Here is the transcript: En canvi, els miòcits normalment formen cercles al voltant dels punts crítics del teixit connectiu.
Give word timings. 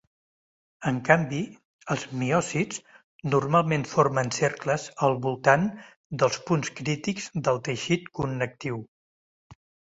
En 0.91 0.95
canvi, 1.09 1.41
els 1.95 2.05
miòcits 2.21 2.81
normalment 3.35 3.85
formen 3.93 4.33
cercles 4.39 4.87
al 5.09 5.19
voltant 5.29 5.69
dels 6.25 6.43
punts 6.51 6.75
crítics 6.83 7.31
del 7.49 7.65
teixit 7.71 8.13
connectiu. 8.23 8.85